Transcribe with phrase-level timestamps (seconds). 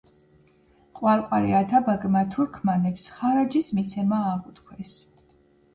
[0.99, 4.99] ყვარყვარე ათაბაგმა თურქმანებს ხარაჯის მიცემა აღუთქვეს.